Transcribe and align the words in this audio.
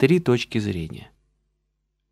Три 0.00 0.18
точки 0.18 0.56
зрения. 0.56 1.10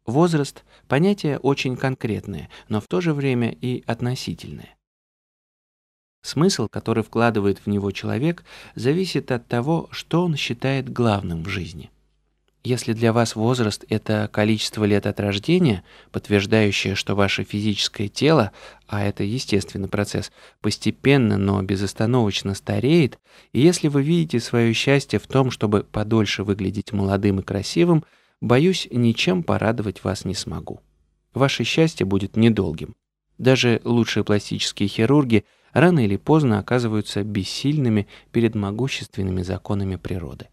Возраст– 0.04 0.62
понятие 0.88 1.38
очень 1.38 1.75
конкретное, 1.75 2.50
но 2.68 2.83
в 2.83 2.87
то 2.87 3.00
же 3.00 3.14
время 3.14 3.50
и 3.50 3.83
относительное. 3.87 4.76
Смысл, 6.20 6.68
который 6.68 7.02
вкладывает 7.02 7.60
в 7.60 7.66
него 7.66 7.90
человек, 7.90 8.45
зависит 8.74 9.32
от 9.32 9.48
того, 9.48 9.88
что 9.90 10.22
он 10.22 10.36
считает 10.36 10.93
главным 10.93 11.43
в 11.43 11.48
жизни– 11.48 11.90
если 12.64 12.93
для 12.93 13.12
вас 13.12 13.36
возраст– 13.36 13.84
это 13.88 14.29
количество 14.32 14.84
лет 14.84 15.07
от 15.07 15.20
рождения, 15.20 15.84
подтверждающее, 16.11 16.95
что 16.95 17.14
ваше 17.14 17.45
физическое 17.45 18.08
тело, 18.08 18.52
а 18.86 19.04
это 19.04 19.22
естественный 19.22 19.88
процесс, 19.88 20.32
постепенно, 20.61 21.39
но 21.39 21.62
безостановочно 21.62 22.54
стареет, 22.54 23.18
и 23.52 23.61
если 23.61 23.89
вы 23.89 24.02
видите 24.02 24.40
свое 24.40 24.72
счастье 24.72 25.18
в 25.18 25.26
том, 25.26 25.50
чтобы 25.50 25.84
подольше 25.84 26.43
выглядеть 26.43 26.93
молодым 26.93 27.40
и 27.40 27.43
красивым, 27.43 28.04
боюсь, 28.40 28.88
ничем 28.90 29.43
порадовать 29.43 30.02
вас 30.02 30.25
не 30.25 30.35
смогу. 30.35 30.80
Ваше 31.35 31.64
счастье 31.64 32.04
будет 32.04 32.36
недолгим. 32.36 32.96
Даже 33.38 33.80
лучшие 33.84 34.24
пластические 34.24 34.88
хирурги 34.88 35.44
рано 35.72 36.04
или 36.04 36.16
поздно 36.16 36.58
оказываются 36.58 37.22
бессильными 37.22 38.08
перед 38.32 38.56
могущественными 38.56 39.42
законами 39.42 39.96
природы. 39.96 40.48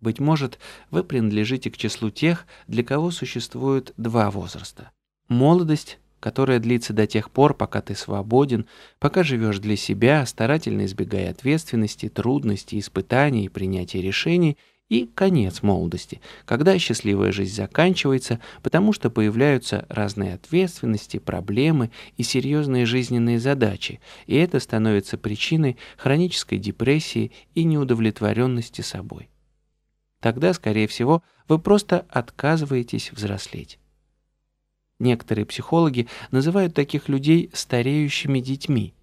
Быть 0.00 0.18
может, 0.18 0.58
вы 0.90 1.04
принадлежите 1.04 1.70
к 1.70 1.76
числу 1.76 2.10
тех, 2.10 2.46
для 2.66 2.82
кого 2.82 3.10
существует 3.10 3.92
два 3.98 4.30
возраста. 4.30 4.90
Молодость, 5.28 5.98
которая 6.20 6.58
длится 6.58 6.92
до 6.92 7.06
тех 7.06 7.30
пор, 7.30 7.54
пока 7.54 7.82
ты 7.82 7.94
свободен, 7.94 8.66
пока 8.98 9.22
живешь 9.22 9.58
для 9.58 9.76
себя, 9.76 10.24
старательно 10.24 10.86
избегая 10.86 11.30
ответственности, 11.30 12.08
трудностей, 12.08 12.78
испытаний 12.78 13.44
и 13.44 13.48
принятия 13.48 14.00
решений, 14.00 14.56
и 14.88 15.08
конец 15.14 15.62
молодости, 15.62 16.20
когда 16.44 16.76
счастливая 16.78 17.30
жизнь 17.30 17.54
заканчивается, 17.54 18.40
потому 18.62 18.92
что 18.92 19.08
появляются 19.08 19.86
разные 19.88 20.34
ответственности, 20.34 21.18
проблемы 21.18 21.92
и 22.16 22.24
серьезные 22.24 22.86
жизненные 22.86 23.38
задачи, 23.38 24.00
и 24.26 24.34
это 24.34 24.58
становится 24.58 25.16
причиной 25.16 25.76
хронической 25.96 26.58
депрессии 26.58 27.30
и 27.54 27.62
неудовлетворенности 27.62 28.80
собой 28.80 29.30
тогда, 30.20 30.52
скорее 30.52 30.86
всего, 30.86 31.22
вы 31.48 31.58
просто 31.58 32.06
отказываетесь 32.08 33.12
взрослеть. 33.12 33.78
Некоторые 34.98 35.46
психологи 35.46 36.08
называют 36.30 36.74
таких 36.74 37.08
людей 37.08 37.50
стареющими 37.52 38.40
детьми. 38.40 38.94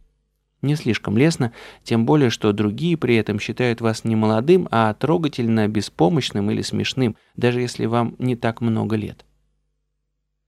Не 0.61 0.75
слишком 0.75 1.17
лестно, 1.17 1.53
тем 1.83 2.05
более, 2.05 2.29
что 2.29 2.51
другие 2.51 2.97
при 2.97 3.15
этом 3.15 3.39
считают 3.39 3.81
вас 3.81 4.03
не 4.03 4.15
молодым, 4.15 4.67
а 4.71 4.93
трогательно 4.93 5.67
беспомощным 5.67 6.49
или 6.51 6.61
смешным, 6.61 7.15
даже 7.35 7.61
если 7.61 7.85
вам 7.85 8.15
не 8.19 8.35
так 8.35 8.61
много 8.61 8.95
лет. 8.95 9.25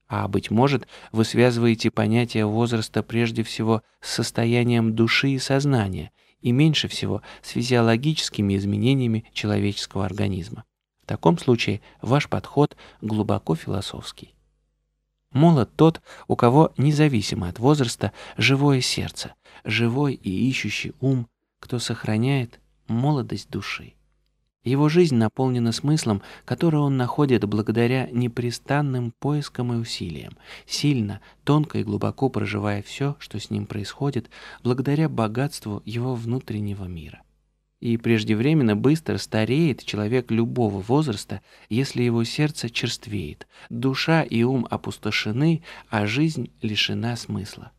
А, 0.08 0.28
быть 0.28 0.50
может, 0.50 0.88
вы 1.12 1.24
связываете 1.24 1.92
понятие 1.92 2.46
возраста 2.48 3.04
прежде 3.04 3.44
всего 3.44 3.84
с 4.02 4.12
состоянием 4.12 4.96
души 4.96 5.30
и 5.30 5.40
сознания, 5.40 6.12
и 6.42 6.52
меньше 6.52 6.88
всего 6.88 7.22
с 7.42 7.50
физиологическими 7.50 8.56
изменениями 8.56 9.26
человеческого 9.34 10.06
организма. 10.06 10.64
В 11.04 11.08
таком 11.08 11.38
случае 11.38 11.82
ваш 12.02 12.30
подход 12.30 12.78
глубоко 13.02 13.56
философский. 13.56 14.34
Молод 15.32 15.70
тот, 15.76 16.02
у 16.28 16.36
кого, 16.36 16.74
независимо 16.78 17.48
от 17.50 17.60
возраста, 17.60 18.14
живое 18.38 18.82
сердце, 18.82 19.36
живой 19.64 20.16
и 20.16 20.50
ищущий 20.50 20.94
ум, 21.00 21.28
кто 21.60 21.78
сохраняет 21.78 22.60
молодость 22.88 23.50
души. 23.50 23.94
Его 24.64 24.90
жизнь 24.90 25.16
наполнена 25.16 25.72
смыслом, 25.72 26.22
который 26.44 26.82
он 26.82 26.98
находит 26.98 27.46
благодаря 27.46 28.10
непрестанным 28.12 29.14
поискам 29.18 29.72
и 29.72 29.78
усилиям, 29.78 30.38
сильно, 30.66 31.22
тонко 31.46 31.80
и 31.80 31.84
глубоко 31.84 32.28
проживая 32.30 32.82
все, 32.82 33.16
что 33.20 33.40
с 33.40 33.50
ним 33.50 33.66
происходит, 33.66 34.30
благодаря 34.62 35.08
богатству 35.08 35.82
его 35.86 36.14
внутреннего 36.14 36.86
мира. 36.86 37.22
И 37.80 37.96
преждевременно 37.96 38.76
быстро 38.76 39.18
стареет 39.18 39.86
человек 39.86 40.30
любого 40.30 40.82
возраста, 40.82 41.42
если 41.70 42.04
его 42.04 42.26
сердце 42.26 42.70
черствеет, 42.70 43.48
душа 43.70 44.24
и 44.24 44.44
ум 44.44 44.68
опустошены, 44.70 45.64
а 45.90 46.06
жизнь 46.06 46.52
лишена 46.62 47.16
смысла. 47.16 47.72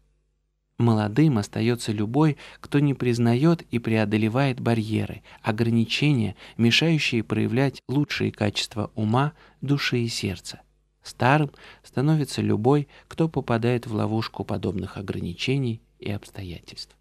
Молодым 0.80 1.36
остается 1.36 1.92
любой, 1.92 2.38
кто 2.58 2.78
не 2.78 2.94
признает 2.94 3.60
и 3.70 3.78
преодолевает 3.78 4.60
барьеры, 4.60 5.22
ограничения, 5.42 6.36
мешающие 6.56 7.22
проявлять 7.22 7.82
лучшие 7.86 8.32
качества 8.32 8.90
ума, 8.94 9.34
души 9.60 9.98
и 9.98 10.08
сердца. 10.08 10.62
Старым 11.02 11.50
становится 11.82 12.40
любой, 12.40 12.88
кто 13.08 13.28
попадает 13.28 13.86
в 13.86 13.92
ловушку 13.92 14.42
подобных 14.42 14.96
ограничений 14.96 15.82
и 15.98 16.10
обстоятельств. 16.10 16.96